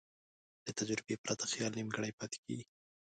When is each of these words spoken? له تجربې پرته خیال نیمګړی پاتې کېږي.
له 0.65 0.71
تجربې 0.79 1.15
پرته 1.23 1.45
خیال 1.51 1.71
نیمګړی 1.77 2.11
پاتې 2.19 2.37
کېږي. 2.45 2.65